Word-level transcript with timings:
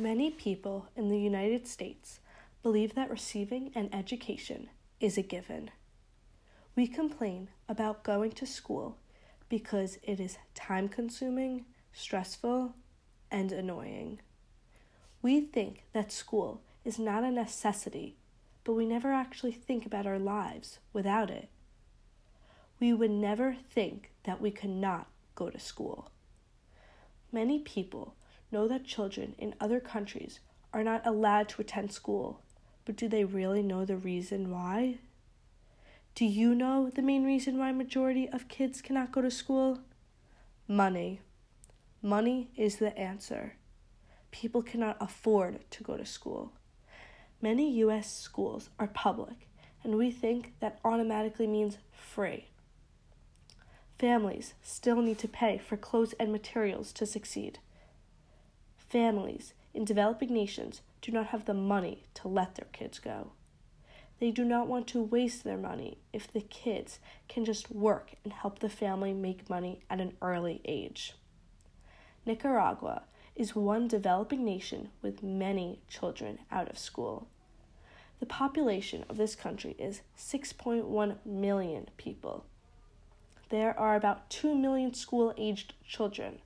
Many 0.00 0.30
people 0.30 0.86
in 0.94 1.08
the 1.08 1.18
United 1.18 1.66
States 1.66 2.20
believe 2.62 2.94
that 2.94 3.10
receiving 3.10 3.72
an 3.74 3.90
education 3.92 4.70
is 5.00 5.18
a 5.18 5.22
given. 5.22 5.72
We 6.76 6.86
complain 6.86 7.48
about 7.68 8.04
going 8.04 8.30
to 8.32 8.46
school 8.46 8.98
because 9.48 9.98
it 10.04 10.20
is 10.20 10.38
time 10.54 10.88
consuming, 10.88 11.64
stressful, 11.92 12.76
and 13.32 13.50
annoying. 13.50 14.20
We 15.20 15.40
think 15.40 15.86
that 15.94 16.12
school 16.12 16.62
is 16.84 17.00
not 17.00 17.24
a 17.24 17.32
necessity, 17.32 18.18
but 18.62 18.74
we 18.74 18.86
never 18.86 19.12
actually 19.12 19.50
think 19.50 19.84
about 19.84 20.06
our 20.06 20.20
lives 20.20 20.78
without 20.92 21.28
it. 21.28 21.48
We 22.78 22.92
would 22.92 23.10
never 23.10 23.56
think 23.68 24.12
that 24.22 24.40
we 24.40 24.52
could 24.52 24.70
not 24.70 25.08
go 25.34 25.50
to 25.50 25.58
school. 25.58 26.12
Many 27.32 27.58
people 27.58 28.14
know 28.50 28.68
that 28.68 28.84
children 28.84 29.34
in 29.38 29.54
other 29.60 29.80
countries 29.80 30.40
are 30.72 30.84
not 30.84 31.06
allowed 31.06 31.48
to 31.50 31.60
attend 31.60 31.92
school, 31.92 32.42
but 32.84 32.96
do 32.96 33.08
they 33.08 33.24
really 33.24 33.62
know 33.62 33.84
the 33.84 33.96
reason 33.96 34.50
why? 34.50 34.98
Do 36.14 36.24
you 36.24 36.54
know 36.54 36.90
the 36.94 37.02
main 37.02 37.24
reason 37.24 37.58
why 37.58 37.70
majority 37.72 38.28
of 38.28 38.48
kids 38.48 38.80
cannot 38.80 39.12
go 39.12 39.22
to 39.22 39.30
school? 39.30 39.80
Money. 40.66 41.20
Money 42.02 42.50
is 42.56 42.76
the 42.76 42.96
answer. 42.98 43.54
People 44.30 44.62
cannot 44.62 44.96
afford 45.00 45.70
to 45.70 45.84
go 45.84 45.96
to 45.96 46.04
school. 46.04 46.52
Many 47.40 47.72
US 47.78 48.10
schools 48.10 48.68
are 48.78 48.88
public, 48.88 49.48
and 49.84 49.96
we 49.96 50.10
think 50.10 50.54
that 50.60 50.80
automatically 50.84 51.46
means 51.46 51.78
free. 51.92 52.48
Families 53.98 54.54
still 54.62 55.02
need 55.02 55.18
to 55.18 55.28
pay 55.28 55.58
for 55.58 55.76
clothes 55.76 56.14
and 56.20 56.30
materials 56.30 56.92
to 56.92 57.06
succeed. 57.06 57.58
Families 58.88 59.52
in 59.74 59.84
developing 59.84 60.32
nations 60.32 60.80
do 61.02 61.12
not 61.12 61.26
have 61.28 61.44
the 61.44 61.54
money 61.54 62.04
to 62.14 62.28
let 62.28 62.54
their 62.54 62.68
kids 62.72 62.98
go. 62.98 63.32
They 64.18 64.30
do 64.30 64.44
not 64.44 64.66
want 64.66 64.86
to 64.88 65.02
waste 65.02 65.44
their 65.44 65.58
money 65.58 65.98
if 66.12 66.32
the 66.32 66.40
kids 66.40 66.98
can 67.28 67.44
just 67.44 67.70
work 67.70 68.14
and 68.24 68.32
help 68.32 68.58
the 68.58 68.68
family 68.68 69.12
make 69.12 69.50
money 69.50 69.80
at 69.88 70.00
an 70.00 70.16
early 70.20 70.60
age. 70.64 71.14
Nicaragua 72.26 73.02
is 73.36 73.54
one 73.54 73.86
developing 73.86 74.44
nation 74.44 74.88
with 75.02 75.22
many 75.22 75.80
children 75.88 76.40
out 76.50 76.68
of 76.68 76.78
school. 76.78 77.28
The 78.20 78.26
population 78.26 79.04
of 79.08 79.16
this 79.16 79.36
country 79.36 79.76
is 79.78 80.00
6.1 80.18 81.24
million 81.24 81.88
people. 81.96 82.44
There 83.50 83.78
are 83.78 83.94
about 83.94 84.28
2 84.30 84.54
million 84.54 84.92
school 84.92 85.32
aged 85.36 85.74
children. 85.86 86.40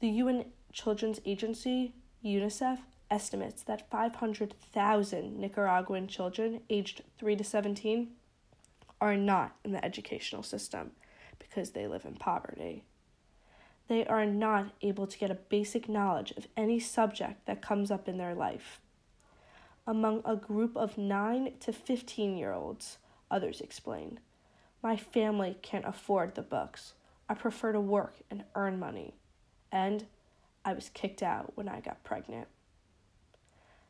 The 0.00 0.08
UN 0.08 0.46
Children's 0.74 1.20
Agency, 1.24 1.94
UNICEF, 2.24 2.80
estimates 3.08 3.62
that 3.62 3.88
500,000 3.90 5.38
Nicaraguan 5.38 6.08
children 6.08 6.60
aged 6.68 7.02
3 7.16 7.36
to 7.36 7.44
17 7.44 8.08
are 9.00 9.16
not 9.16 9.54
in 9.64 9.70
the 9.70 9.84
educational 9.84 10.42
system 10.42 10.90
because 11.38 11.70
they 11.70 11.86
live 11.86 12.04
in 12.04 12.14
poverty. 12.14 12.82
They 13.86 14.04
are 14.06 14.26
not 14.26 14.72
able 14.82 15.06
to 15.06 15.18
get 15.18 15.30
a 15.30 15.36
basic 15.36 15.88
knowledge 15.88 16.32
of 16.36 16.48
any 16.56 16.80
subject 16.80 17.46
that 17.46 17.62
comes 17.62 17.92
up 17.92 18.08
in 18.08 18.18
their 18.18 18.34
life. 18.34 18.80
Among 19.86 20.22
a 20.24 20.34
group 20.34 20.76
of 20.76 20.98
9 20.98 21.52
to 21.60 21.72
15 21.72 22.36
year 22.36 22.52
olds, 22.52 22.98
others 23.30 23.60
explain, 23.60 24.18
my 24.82 24.96
family 24.96 25.56
can't 25.62 25.84
afford 25.86 26.34
the 26.34 26.42
books. 26.42 26.94
I 27.28 27.34
prefer 27.34 27.72
to 27.72 27.80
work 27.80 28.16
and 28.28 28.42
earn 28.56 28.80
money. 28.80 29.14
And 29.70 30.06
I 30.64 30.72
was 30.72 30.90
kicked 30.90 31.22
out 31.22 31.56
when 31.56 31.68
I 31.68 31.80
got 31.80 32.04
pregnant 32.04 32.48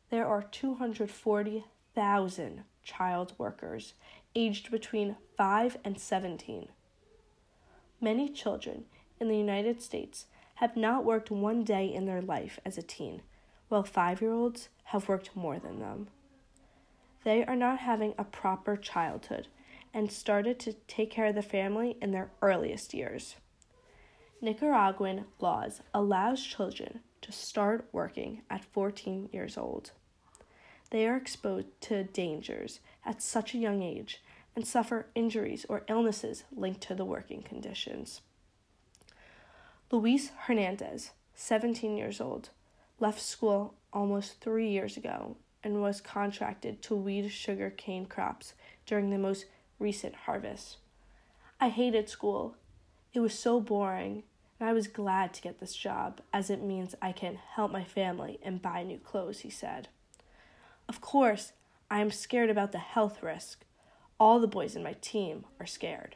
there 0.09 0.27
are 0.27 0.43
240,000 0.43 2.63
child 2.83 3.33
workers 3.37 3.93
aged 4.35 4.71
between 4.71 5.15
5 5.35 5.77
and 5.83 5.99
17. 5.99 6.69
Many 7.99 8.29
children 8.29 8.85
in 9.19 9.27
the 9.27 9.37
United 9.37 9.81
States 9.81 10.27
have 10.55 10.77
not 10.77 11.03
worked 11.03 11.31
one 11.31 11.63
day 11.63 11.91
in 11.93 12.05
their 12.05 12.21
life 12.21 12.59
as 12.65 12.77
a 12.77 12.83
teen, 12.83 13.21
while 13.67 13.83
five 13.83 14.21
year 14.21 14.31
olds 14.31 14.69
have 14.85 15.09
worked 15.09 15.35
more 15.35 15.59
than 15.59 15.79
them. 15.79 16.07
They 17.23 17.43
are 17.43 17.55
not 17.55 17.79
having 17.79 18.13
a 18.17 18.23
proper 18.23 18.77
childhood 18.77 19.47
and 19.93 20.11
started 20.11 20.59
to 20.59 20.73
take 20.87 21.09
care 21.09 21.25
of 21.25 21.35
the 21.35 21.41
family 21.41 21.97
in 22.01 22.11
their 22.11 22.31
earliest 22.41 22.93
years. 22.93 23.35
Nicaraguan 24.45 25.25
laws 25.39 25.81
allows 25.91 26.39
children 26.45 26.99
to 27.21 27.31
start 27.31 27.89
working 27.91 28.43
at 28.47 28.63
14 28.63 29.29
years 29.33 29.57
old. 29.57 29.89
They 30.91 31.07
are 31.07 31.17
exposed 31.17 31.65
to 31.81 32.03
dangers 32.03 32.79
at 33.03 33.23
such 33.23 33.55
a 33.55 33.57
young 33.57 33.81
age 33.81 34.21
and 34.55 34.67
suffer 34.67 35.07
injuries 35.15 35.65
or 35.67 35.81
illnesses 35.87 36.43
linked 36.55 36.81
to 36.81 36.93
the 36.93 37.03
working 37.03 37.41
conditions. 37.41 38.21
Luis 39.89 40.29
Hernandez, 40.41 41.09
17 41.33 41.97
years 41.97 42.21
old, 42.21 42.51
left 42.99 43.19
school 43.19 43.73
almost 43.91 44.41
three 44.41 44.69
years 44.69 44.95
ago 44.95 45.37
and 45.63 45.81
was 45.81 46.01
contracted 46.01 46.83
to 46.83 46.93
weed 46.93 47.29
sugar 47.29 47.71
cane 47.71 48.05
crops 48.05 48.53
during 48.85 49.09
the 49.09 49.17
most 49.17 49.45
recent 49.79 50.13
harvest. 50.13 50.77
I 51.59 51.69
hated 51.69 52.09
school. 52.09 52.57
It 53.11 53.21
was 53.21 53.33
so 53.33 53.59
boring 53.59 54.21
and 54.59 54.69
I 54.69 54.73
was 54.73 54.87
glad 54.87 55.33
to 55.33 55.41
get 55.41 55.59
this 55.59 55.75
job 55.75 56.21
as 56.31 56.49
it 56.49 56.61
means 56.61 56.95
I 57.01 57.11
can 57.11 57.35
help 57.35 57.71
my 57.71 57.83
family 57.83 58.39
and 58.41 58.61
buy 58.61 58.83
new 58.83 58.97
clothes, 58.97 59.41
he 59.41 59.49
said. 59.49 59.89
Of 60.87 61.01
course, 61.01 61.51
I 61.89 61.99
am 61.99 62.11
scared 62.11 62.49
about 62.49 62.71
the 62.71 62.77
health 62.77 63.21
risk. 63.21 63.65
All 64.19 64.39
the 64.39 64.47
boys 64.47 64.75
in 64.75 64.83
my 64.83 64.93
team 65.01 65.45
are 65.59 65.65
scared, 65.65 66.15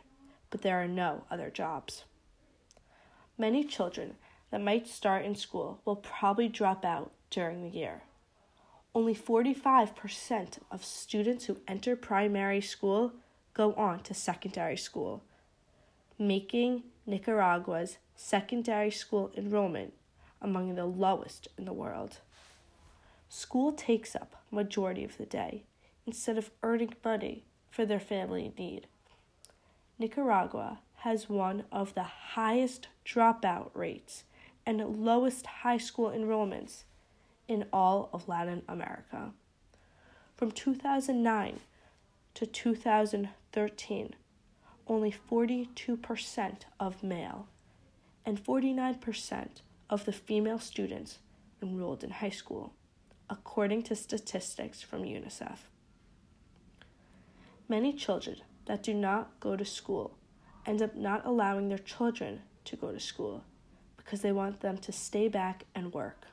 but 0.49 0.61
there 0.61 0.81
are 0.81 0.87
no 0.87 1.23
other 1.29 1.49
jobs. 1.49 2.05
Many 3.37 3.63
children 3.63 4.15
that 4.51 4.61
might 4.61 4.87
start 4.87 5.25
in 5.25 5.35
school 5.35 5.81
will 5.85 5.95
probably 5.95 6.47
drop 6.47 6.85
out 6.85 7.11
during 7.29 7.61
the 7.61 7.69
year. 7.77 8.03
Only 8.95 9.13
45% 9.13 10.59
of 10.71 10.83
students 10.83 11.45
who 11.45 11.57
enter 11.67 11.95
primary 11.95 12.61
school 12.61 13.13
go 13.53 13.73
on 13.73 13.99
to 14.03 14.13
secondary 14.13 14.77
school, 14.77 15.23
making 16.17 16.83
Nicaragua's 17.09 17.97
secondary 18.15 18.91
school 18.91 19.31
enrollment 19.35 19.93
among 20.41 20.75
the 20.75 20.85
lowest 20.85 21.47
in 21.57 21.65
the 21.65 21.73
world. 21.73 22.19
School 23.27 23.71
takes 23.71 24.15
up 24.15 24.35
majority 24.51 25.03
of 25.03 25.17
the 25.17 25.25
day 25.25 25.63
instead 26.05 26.37
of 26.37 26.51
earning 26.61 26.93
money 27.03 27.45
for 27.71 27.85
their 27.85 27.99
family 27.99 28.53
need. 28.57 28.87
Nicaragua 29.97 30.79
has 30.97 31.29
one 31.29 31.63
of 31.71 31.95
the 31.95 32.03
highest 32.03 32.87
dropout 33.05 33.71
rates 33.73 34.23
and 34.65 35.03
lowest 35.03 35.45
high 35.47 35.77
school 35.77 36.09
enrollments 36.09 36.83
in 37.47 37.65
all 37.73 38.09
of 38.13 38.27
Latin 38.27 38.61
America. 38.67 39.31
From 40.37 40.51
2009 40.51 41.59
to 42.35 42.45
2013, 42.45 44.15
only 44.89 45.13
42% 45.31 46.55
of 46.79 47.03
male 47.03 47.47
and 48.25 48.43
49% 48.43 49.47
of 49.89 50.05
the 50.05 50.11
female 50.11 50.59
students 50.59 51.19
enrolled 51.61 52.03
in 52.03 52.09
high 52.09 52.29
school, 52.29 52.73
according 53.29 53.83
to 53.83 53.95
statistics 53.95 54.81
from 54.81 55.03
UNICEF. 55.03 55.59
Many 57.67 57.93
children 57.93 58.37
that 58.65 58.83
do 58.83 58.93
not 58.93 59.39
go 59.39 59.55
to 59.55 59.65
school 59.65 60.17
end 60.65 60.81
up 60.81 60.95
not 60.95 61.25
allowing 61.25 61.69
their 61.69 61.77
children 61.77 62.41
to 62.65 62.75
go 62.75 62.91
to 62.91 62.99
school 62.99 63.43
because 63.97 64.21
they 64.21 64.31
want 64.31 64.61
them 64.61 64.77
to 64.77 64.91
stay 64.91 65.27
back 65.27 65.65
and 65.75 65.93
work. 65.93 66.25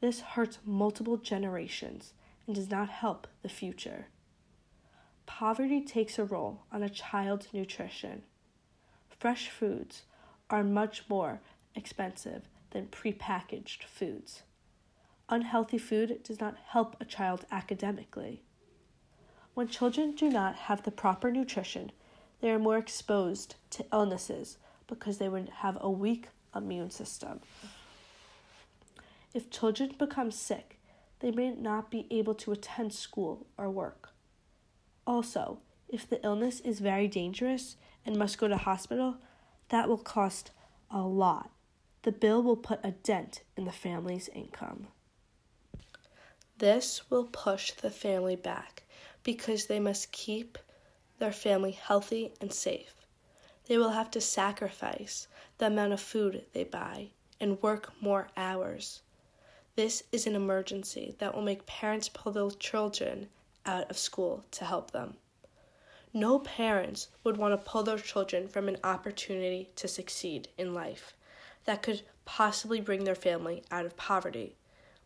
This 0.00 0.20
hurts 0.20 0.58
multiple 0.64 1.16
generations 1.16 2.12
and 2.46 2.56
does 2.56 2.70
not 2.70 2.88
help 2.88 3.26
the 3.42 3.48
future. 3.48 4.06
Poverty 5.38 5.80
takes 5.80 6.18
a 6.18 6.24
role 6.24 6.64
on 6.72 6.82
a 6.82 6.88
child's 6.90 7.54
nutrition. 7.54 8.22
Fresh 9.08 9.48
foods 9.48 10.02
are 10.50 10.64
much 10.64 11.04
more 11.08 11.40
expensive 11.74 12.42
than 12.72 12.88
prepackaged 12.88 13.84
foods. 13.84 14.42
Unhealthy 15.30 15.78
food 15.78 16.22
does 16.24 16.40
not 16.40 16.56
help 16.70 16.94
a 17.00 17.06
child 17.06 17.46
academically. 17.50 18.42
When 19.54 19.68
children 19.68 20.14
do 20.14 20.28
not 20.28 20.56
have 20.56 20.82
the 20.82 20.90
proper 20.90 21.30
nutrition, 21.30 21.92
they 22.40 22.50
are 22.50 22.58
more 22.58 22.76
exposed 22.76 23.54
to 23.70 23.86
illnesses 23.92 24.58
because 24.88 25.18
they 25.18 25.28
would 25.28 25.48
have 25.48 25.78
a 25.80 25.88
weak 25.88 26.28
immune 26.54 26.90
system. 26.90 27.40
If 29.32 29.48
children 29.48 29.94
become 29.96 30.32
sick, 30.32 30.80
they 31.20 31.30
may 31.30 31.52
not 31.52 31.88
be 31.88 32.06
able 32.10 32.34
to 32.34 32.52
attend 32.52 32.92
school 32.92 33.46
or 33.56 33.70
work. 33.70 34.10
Also, 35.06 35.58
if 35.88 36.08
the 36.08 36.22
illness 36.24 36.60
is 36.60 36.80
very 36.80 37.08
dangerous 37.08 37.76
and 38.06 38.16
must 38.16 38.38
go 38.38 38.48
to 38.48 38.56
hospital, 38.56 39.16
that 39.68 39.88
will 39.88 39.98
cost 39.98 40.50
a 40.90 41.00
lot. 41.00 41.50
the 42.02 42.12
bill 42.12 42.42
will 42.42 42.56
put 42.56 42.80
a 42.82 42.92
dent 42.92 43.42
in 43.56 43.64
the 43.64 43.72
family's 43.72 44.28
income. 44.28 44.86
This 46.58 47.10
will 47.10 47.24
push 47.24 47.72
the 47.72 47.90
family 47.90 48.36
back 48.36 48.84
because 49.22 49.66
they 49.66 49.80
must 49.80 50.12
keep 50.12 50.58
their 51.18 51.32
family 51.32 51.72
healthy 51.72 52.32
and 52.40 52.52
safe. 52.52 52.94
They 53.66 53.76
will 53.76 53.90
have 53.90 54.10
to 54.12 54.20
sacrifice 54.20 55.28
the 55.58 55.66
amount 55.66 55.92
of 55.92 56.00
food 56.00 56.44
they 56.52 56.64
buy 56.64 57.08
and 57.38 57.62
work 57.62 57.92
more 58.00 58.28
hours. 58.36 59.02
This 59.76 60.02
is 60.10 60.26
an 60.26 60.34
emergency 60.34 61.14
that 61.18 61.34
will 61.34 61.42
make 61.42 61.66
parents 61.66 62.08
pull 62.08 62.32
their 62.32 62.50
children 62.50 63.28
out 63.66 63.90
of 63.90 63.98
school 63.98 64.44
to 64.52 64.64
help 64.64 64.90
them. 64.90 65.14
No 66.12 66.38
parents 66.40 67.08
would 67.22 67.36
want 67.36 67.52
to 67.52 67.70
pull 67.70 67.82
their 67.84 67.98
children 67.98 68.48
from 68.48 68.68
an 68.68 68.78
opportunity 68.82 69.70
to 69.76 69.86
succeed 69.86 70.48
in 70.58 70.74
life 70.74 71.14
that 71.64 71.82
could 71.82 72.02
possibly 72.24 72.80
bring 72.80 73.04
their 73.04 73.14
family 73.14 73.62
out 73.70 73.86
of 73.86 73.96
poverty, 73.96 74.56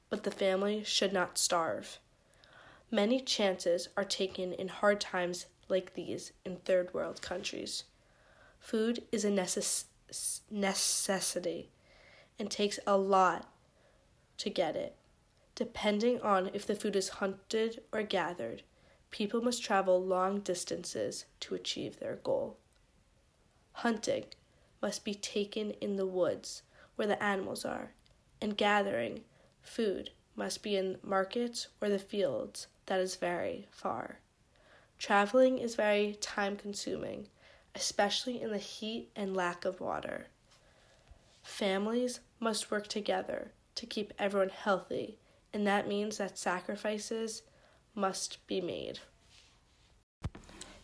but 0.09 0.23
the 0.23 0.31
family 0.31 0.83
should 0.85 1.13
not 1.13 1.37
starve. 1.37 1.99
Many 2.91 3.21
chances 3.21 3.89
are 3.97 4.05
taken 4.05 4.53
in 4.53 4.69
hard 4.69 5.01
times 5.01 5.47
like 5.69 5.95
these 5.95 6.33
in 6.45 6.57
third 6.57 6.93
world 6.95 7.21
countries. 7.21 7.85
Food 8.59 9.03
is 9.11 9.25
a 9.25 9.31
necess- 9.31 9.85
necessity 10.51 11.71
and 12.39 12.51
takes 12.51 12.79
a 12.87 12.97
lot 12.97 13.49
to 14.39 14.51
get 14.51 14.77
it. 14.77 14.97
Depending 15.55 16.21
on 16.21 16.51
if 16.53 16.67
the 16.67 16.75
food 16.75 16.97
is 16.97 17.09
hunted 17.21 17.83
or 17.93 18.03
gathered, 18.03 18.63
people 19.11 19.41
must 19.41 19.63
travel 19.63 20.03
long 20.03 20.41
distances 20.41 21.27
to 21.41 21.55
achieve 21.55 22.01
their 22.01 22.17
goal. 22.17 22.59
Hunting 23.73 24.25
must 24.83 25.05
be 25.05 25.15
taken 25.15 25.71
in 25.81 25.97
the 25.97 26.07
woods 26.07 26.63
where 26.97 27.09
the 27.09 27.23
animals 27.23 27.65
are, 27.65 27.93
and 28.41 28.57
gathering 28.57 29.23
food 29.63 30.11
must 30.37 30.63
be 30.63 30.77
in 30.77 30.99
markets 31.03 31.69
or 31.81 31.89
the 31.89 31.99
fields 31.99 32.67
that 32.87 33.01
is 33.01 33.17
very 33.17 33.67
far. 33.71 34.19
Traveling 34.99 35.59
is 35.59 35.75
very 35.75 36.15
time 36.21 36.57
consuming, 36.57 37.29
especially 37.75 38.41
in 38.41 38.51
the 38.51 38.59
heat 38.59 39.11
and 39.15 39.37
lack 39.37 39.65
of 39.65 39.81
water. 39.81 40.29
Families 41.43 42.21
must 42.41 42.71
work 42.71 42.89
together 42.89 43.53
to 43.75 43.87
keep 43.87 44.13
everyone 44.19 44.51
healthy, 44.51 45.19
and 45.55 45.67
that 45.67 45.87
means 45.89 46.19
that 46.19 46.37
sacrifices 46.37 47.43
must 47.95 48.45
be 48.47 48.61
made. 48.61 48.99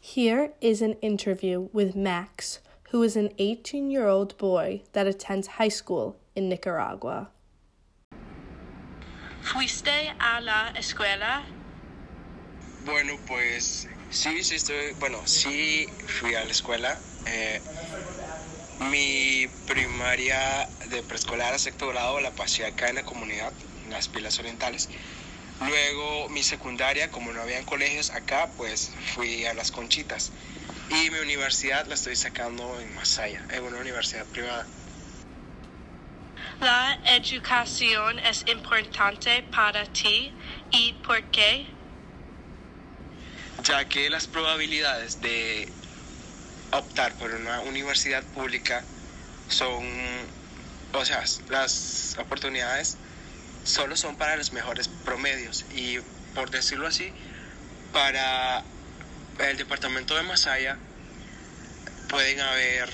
Here 0.00 0.52
is 0.60 0.80
an 0.80 0.94
interview 1.02 1.68
with 1.72 1.94
Max, 1.94 2.60
who 2.90 3.02
is 3.02 3.16
an 3.16 3.30
18 3.38 3.90
year 3.90 4.06
old 4.06 4.38
boy 4.38 4.82
that 4.92 5.06
attends 5.06 5.46
high 5.58 5.68
school 5.68 6.16
in 6.34 6.48
Nicaragua. 6.48 7.28
¿Fuiste 9.42 10.12
a 10.20 10.40
la 10.40 10.72
escuela? 10.76 11.42
Bueno, 12.84 13.18
pues 13.26 13.88
sí, 14.10 14.42
sí 14.42 14.54
estoy, 14.54 14.98
bueno, 14.98 15.18
sí 15.26 15.86
fui 16.06 16.34
a 16.34 16.44
la 16.44 16.50
escuela. 16.50 16.96
Eh, 17.26 17.60
mi 18.90 19.46
primaria 19.66 20.66
de 20.88 21.02
preescolar 21.02 21.52
a 21.52 21.58
sexto 21.58 21.88
grado 21.88 22.20
la 22.20 22.30
pasé 22.30 22.64
acá 22.64 22.88
en 22.88 22.96
la 22.96 23.02
comunidad, 23.02 23.52
en 23.90 23.94
las 23.94 24.08
Pilas 24.08 24.38
Orientales. 24.38 24.88
Luego 25.60 26.28
mi 26.30 26.42
secundaria, 26.42 27.10
como 27.10 27.32
no 27.32 27.42
había 27.42 27.60
colegios 27.66 28.10
acá, 28.10 28.48
pues 28.56 28.92
fui 29.14 29.44
a 29.44 29.52
las 29.52 29.70
Conchitas. 29.70 30.30
Y 30.88 31.10
mi 31.10 31.18
universidad 31.18 31.86
la 31.86 31.94
estoy 31.94 32.16
sacando 32.16 32.80
en 32.80 32.94
Masaya, 32.94 33.44
en 33.50 33.64
una 33.64 33.78
universidad 33.78 34.24
privada. 34.26 34.66
La 36.60 36.98
educación 37.06 38.18
es 38.20 38.44
importante 38.46 39.42
para 39.54 39.84
ti 39.86 40.32
y 40.70 40.92
por 41.04 41.22
qué? 41.30 41.66
Ya 43.64 43.84
que 43.86 44.08
las 44.08 44.26
probabilidades 44.26 45.20
de 45.20 45.70
optar 46.72 47.14
por 47.14 47.32
una 47.32 47.60
universidad 47.60 48.22
pública 48.34 48.84
son, 49.48 49.84
o 50.92 51.04
sea, 51.04 51.24
las 51.48 52.16
oportunidades 52.18 52.96
solo 53.70 53.96
son 53.96 54.16
para 54.16 54.36
los 54.36 54.52
mejores 54.52 54.88
promedios 55.04 55.64
y 55.74 55.98
por 56.34 56.50
decirlo 56.50 56.86
así, 56.86 57.12
para 57.92 58.62
el 59.38 59.56
departamento 59.56 60.16
de 60.16 60.22
Masaya 60.22 60.76
pueden 62.08 62.40
haber 62.40 62.90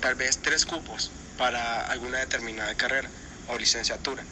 tal 0.00 0.14
vez 0.14 0.38
tres 0.42 0.64
cupos 0.64 1.10
para 1.36 1.86
alguna 1.86 2.18
determinada 2.18 2.74
carrera 2.74 3.10
o 3.48 3.58
licenciatura. 3.58 4.22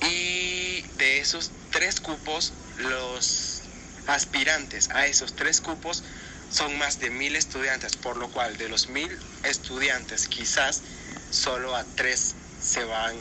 Y 0.00 0.82
de 0.98 1.18
esos 1.18 1.50
tres 1.70 2.00
cupos, 2.00 2.52
los 2.78 3.62
aspirantes 4.06 4.90
a 4.90 5.06
esos 5.06 5.34
tres 5.34 5.60
cupos 5.60 6.04
son 6.50 6.76
más 6.78 7.00
de 7.00 7.10
mil 7.10 7.36
estudiantes, 7.36 7.96
por 7.96 8.16
lo 8.16 8.30
cual 8.30 8.56
de 8.56 8.68
los 8.68 8.88
mil 8.88 9.18
estudiantes 9.42 10.28
quizás 10.28 10.82
solo 11.30 11.74
a 11.74 11.84
tres 11.96 12.34
se 12.60 12.84
van, 12.84 13.16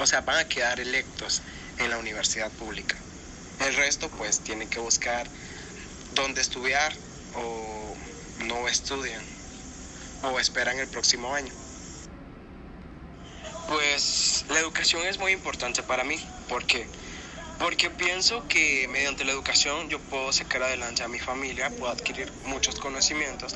o 0.00 0.06
sea, 0.06 0.22
van 0.22 0.38
a 0.38 0.48
quedar 0.48 0.80
electos 0.80 1.42
en 1.78 1.90
la 1.90 1.98
universidad 1.98 2.50
pública. 2.52 2.96
El 3.60 3.76
resto 3.76 4.08
pues 4.08 4.40
tienen 4.40 4.68
que 4.68 4.80
buscar 4.80 5.26
dónde 6.14 6.40
estudiar 6.40 6.92
o 7.34 7.94
no 8.46 8.66
estudian 8.66 9.22
o 10.22 10.40
esperan 10.40 10.78
el 10.78 10.88
próximo 10.88 11.34
año. 11.34 11.52
Pues 13.68 14.46
la 14.48 14.58
educación 14.58 15.06
es 15.06 15.18
muy 15.18 15.32
importante 15.32 15.82
para 15.82 16.02
mí, 16.02 16.18
porque 16.48 16.86
porque 17.58 17.90
pienso 17.90 18.48
que 18.48 18.88
mediante 18.88 19.26
la 19.26 19.32
educación 19.32 19.90
yo 19.90 19.98
puedo 19.98 20.32
sacar 20.32 20.62
adelante 20.62 21.02
a 21.02 21.08
mi 21.08 21.18
familia, 21.18 21.68
puedo 21.68 21.92
adquirir 21.92 22.32
muchos 22.46 22.76
conocimientos 22.76 23.54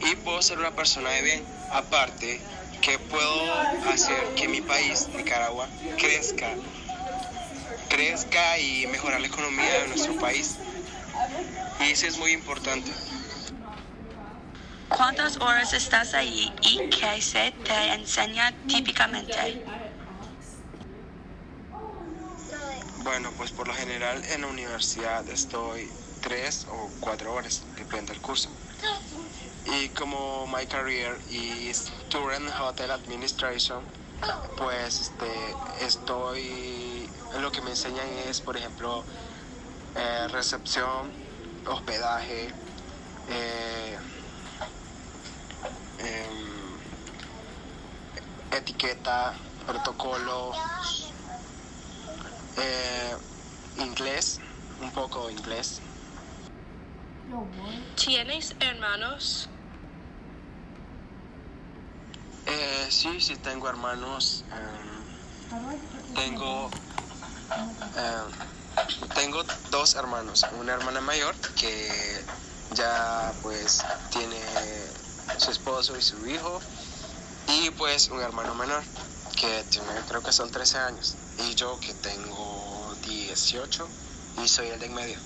y 0.00 0.16
puedo 0.16 0.42
ser 0.42 0.58
una 0.58 0.72
persona 0.72 1.10
de 1.10 1.22
bien. 1.22 1.44
Aparte, 1.70 2.40
que 2.80 2.98
puedo 2.98 3.52
hacer 3.90 4.34
que 4.36 4.48
mi 4.48 4.60
país, 4.60 5.08
Nicaragua, 5.14 5.68
crezca, 5.98 6.48
crezca 7.88 8.58
y 8.58 8.86
mejorar 8.86 9.20
la 9.20 9.26
economía 9.26 9.82
de 9.82 9.88
nuestro 9.88 10.16
país. 10.18 10.56
Y 11.80 11.90
eso 11.90 12.06
es 12.06 12.18
muy 12.18 12.32
importante. 12.32 12.90
¿Cuántas 14.88 15.36
horas 15.38 15.72
estás 15.72 16.14
ahí 16.14 16.52
y 16.62 16.78
qué 16.88 17.20
se 17.20 17.52
te 17.64 17.92
enseña 17.92 18.52
típicamente? 18.66 19.60
Bueno, 23.02 23.30
pues 23.36 23.50
por 23.50 23.68
lo 23.68 23.74
general 23.74 24.22
en 24.30 24.42
la 24.42 24.46
universidad 24.48 25.28
estoy 25.28 25.88
tres 26.20 26.66
o 26.70 26.90
cuatro 27.00 27.34
horas, 27.34 27.62
depende 27.76 28.12
del 28.12 28.20
curso. 28.20 28.50
Y 29.68 29.88
como 29.90 30.46
my 30.46 30.64
career 30.66 31.18
is 31.28 31.90
Student 32.08 32.48
Hotel 32.60 32.90
Administration, 32.92 33.82
pues 34.56 35.00
este, 35.00 35.26
estoy, 35.84 37.08
lo 37.40 37.50
que 37.50 37.60
me 37.62 37.70
enseñan 37.70 38.06
es, 38.28 38.40
por 38.40 38.56
ejemplo, 38.56 39.04
eh, 39.96 40.28
recepción, 40.28 41.12
hospedaje, 41.66 42.48
eh, 43.28 43.98
em, 45.98 46.78
etiqueta, 48.52 49.34
protocolo, 49.66 50.52
eh, 52.56 53.16
inglés, 53.78 54.38
un 54.80 54.92
poco 54.92 55.28
inglés. 55.28 55.80
¿Tienes 57.96 58.54
hermanos? 58.60 59.48
Eh, 62.46 62.86
sí, 62.90 63.20
sí 63.20 63.36
tengo 63.36 63.68
hermanos. 63.68 64.44
eh, 64.52 64.96
tengo, 66.14 66.70
eh, 67.96 68.22
tengo 69.14 69.44
dos 69.70 69.94
hermanos. 69.96 70.46
Una 70.58 70.74
hermana 70.74 71.00
mayor 71.00 71.34
que 71.58 72.24
ya 72.74 73.32
pues 73.42 73.84
tiene 74.10 74.40
su 75.38 75.50
esposo 75.50 75.96
y 75.96 76.02
su 76.02 76.24
hijo. 76.26 76.60
Y 77.48 77.70
pues 77.70 78.08
un 78.10 78.20
hermano 78.20 78.54
menor 78.54 78.82
que 79.40 79.64
tiene, 79.70 79.88
creo 80.08 80.22
que 80.22 80.32
son 80.32 80.50
13 80.50 80.78
años. 80.78 81.16
Y 81.38 81.54
yo 81.54 81.78
que 81.80 81.94
tengo 81.94 82.94
18 83.06 83.88
y 84.42 84.48
soy 84.48 84.68
el 84.68 84.80
de 84.80 84.86
en 84.86 84.94
medio. 84.94 85.18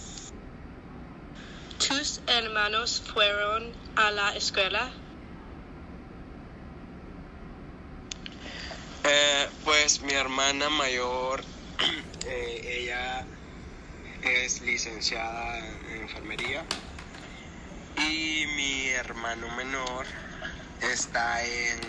¿Tus 1.87 2.21
hermanos 2.27 3.03
fueron 3.13 3.73
a 3.97 4.11
la 4.11 4.37
escuela? 4.37 4.91
Eh, 9.13 9.49
pues 9.65 10.03
mi 10.03 10.13
hermana 10.13 10.71
mayor, 10.71 11.43
eh, 12.29 12.79
ella 12.79 13.25
es 14.23 14.61
licenciada 14.61 15.59
en 15.59 16.03
enfermería 16.03 16.65
y 17.97 18.47
mi 18.55 18.87
hermano 18.91 19.49
menor 19.57 20.07
está 20.81 21.45
en 21.45 21.81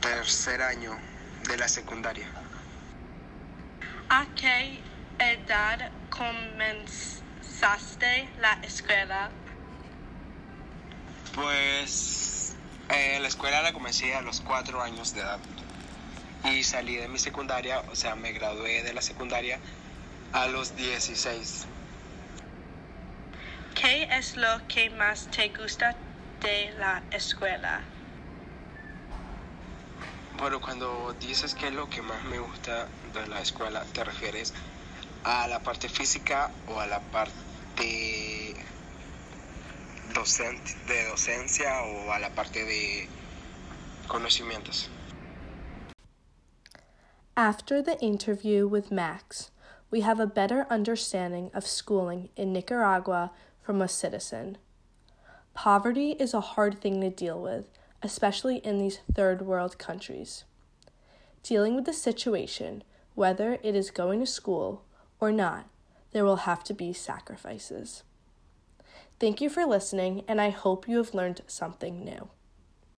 tercer 0.00 0.62
año 0.62 0.96
de 1.48 1.56
la 1.56 1.66
secundaria. 1.66 2.28
¿A 4.10 4.24
qué 4.36 4.78
edad 5.18 5.90
comenzaste 6.08 7.08
la 8.38 8.60
escuela? 8.62 9.28
Pues 11.34 12.21
eh, 12.92 13.18
la 13.20 13.28
escuela 13.28 13.62
la 13.62 13.72
comencé 13.72 14.14
a 14.14 14.22
los 14.22 14.40
cuatro 14.40 14.82
años 14.82 15.14
de 15.14 15.20
edad 15.20 15.38
y 16.44 16.62
salí 16.64 16.96
de 16.96 17.08
mi 17.08 17.18
secundaria, 17.18 17.82
o 17.90 17.94
sea, 17.94 18.14
me 18.16 18.32
gradué 18.32 18.82
de 18.82 18.92
la 18.92 19.02
secundaria 19.02 19.58
a 20.32 20.46
los 20.48 20.76
16. 20.76 21.66
¿Qué 23.74 24.08
es 24.10 24.36
lo 24.36 24.66
que 24.68 24.90
más 24.90 25.28
te 25.30 25.48
gusta 25.48 25.94
de 26.40 26.72
la 26.78 27.02
escuela? 27.10 27.80
Bueno, 30.38 30.60
cuando 30.60 31.14
dices 31.20 31.54
que 31.54 31.68
es 31.68 31.72
lo 31.72 31.88
que 31.88 32.02
más 32.02 32.22
me 32.24 32.38
gusta 32.38 32.88
de 33.14 33.26
la 33.28 33.40
escuela, 33.40 33.84
¿te 33.92 34.02
refieres 34.02 34.52
a 35.24 35.46
la 35.46 35.60
parte 35.60 35.88
física 35.88 36.50
o 36.66 36.80
a 36.80 36.86
la 36.86 37.00
parte 37.00 38.31
docente, 40.14 40.76
de 40.86 41.08
docencia 41.10 41.82
o 41.84 42.10
a 42.10 42.18
la 42.20 42.28
parte 42.30 42.64
de 42.64 43.08
conocimientos? 44.08 44.88
After 47.36 47.80
the 47.80 47.98
interview 48.00 48.68
with 48.68 48.90
Max, 48.90 49.50
we 49.90 50.02
have 50.02 50.20
a 50.20 50.26
better 50.26 50.66
understanding 50.70 51.50
of 51.54 51.66
schooling 51.66 52.28
in 52.36 52.52
Nicaragua 52.52 53.30
from 53.62 53.80
a 53.80 53.88
citizen. 53.88 54.58
Poverty 55.54 56.12
is 56.12 56.34
a 56.34 56.40
hard 56.40 56.80
thing 56.80 57.00
to 57.00 57.10
deal 57.10 57.40
with, 57.40 57.68
especially 58.02 58.56
in 58.58 58.78
these 58.78 59.00
third 59.14 59.42
world 59.42 59.78
countries. 59.78 60.44
Dealing 61.42 61.74
with 61.74 61.84
the 61.84 61.92
situation, 61.92 62.82
whether 63.14 63.58
it 63.62 63.74
is 63.74 63.90
going 63.90 64.20
to 64.20 64.26
school 64.26 64.84
or 65.20 65.32
not, 65.32 65.68
there 66.12 66.24
will 66.24 66.44
have 66.44 66.64
to 66.64 66.74
be 66.74 66.92
sacrifices. 66.92 68.02
Thank 69.22 69.40
you 69.40 69.48
for 69.48 69.64
listening, 69.64 70.24
and 70.26 70.40
I 70.40 70.50
hope 70.50 70.88
you 70.88 70.96
have 70.96 71.14
learned 71.14 71.42
something 71.46 72.04
new. 72.04 72.28